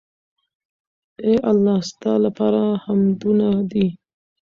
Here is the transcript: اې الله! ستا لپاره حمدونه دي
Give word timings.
اې 1.23 1.33
الله! 1.51 1.77
ستا 1.89 2.13
لپاره 2.25 2.61
حمدونه 2.83 3.47
دي 3.71 3.85